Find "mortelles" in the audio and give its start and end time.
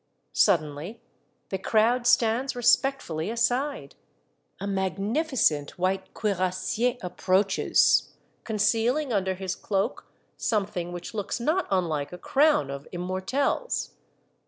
13.05-13.91